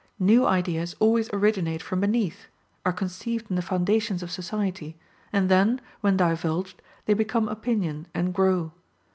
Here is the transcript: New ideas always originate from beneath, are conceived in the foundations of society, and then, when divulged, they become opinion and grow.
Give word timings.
New 0.17 0.47
ideas 0.47 0.95
always 0.97 1.29
originate 1.31 1.79
from 1.83 1.99
beneath, 2.01 2.47
are 2.83 2.91
conceived 2.91 3.47
in 3.51 3.55
the 3.55 3.61
foundations 3.61 4.23
of 4.23 4.31
society, 4.31 4.97
and 5.31 5.47
then, 5.47 5.79
when 5.99 6.17
divulged, 6.17 6.81
they 7.05 7.13
become 7.13 7.47
opinion 7.47 8.07
and 8.11 8.33
grow. 8.33 8.71